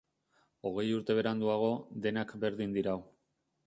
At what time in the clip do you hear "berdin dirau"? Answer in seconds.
2.47-3.01